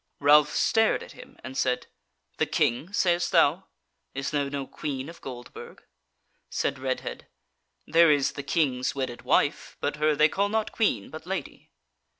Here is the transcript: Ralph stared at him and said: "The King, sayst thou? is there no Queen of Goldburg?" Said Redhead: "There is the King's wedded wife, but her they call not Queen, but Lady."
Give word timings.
Ralph 0.19 0.51
stared 0.55 1.03
at 1.03 1.11
him 1.11 1.37
and 1.43 1.55
said: 1.55 1.85
"The 2.39 2.47
King, 2.47 2.91
sayst 2.91 3.31
thou? 3.31 3.65
is 4.15 4.31
there 4.31 4.49
no 4.49 4.65
Queen 4.65 5.09
of 5.09 5.21
Goldburg?" 5.21 5.83
Said 6.49 6.79
Redhead: 6.79 7.27
"There 7.85 8.09
is 8.09 8.31
the 8.31 8.41
King's 8.41 8.95
wedded 8.95 9.21
wife, 9.21 9.77
but 9.79 9.97
her 9.97 10.15
they 10.15 10.27
call 10.27 10.49
not 10.49 10.71
Queen, 10.71 11.11
but 11.11 11.27
Lady." 11.27 11.69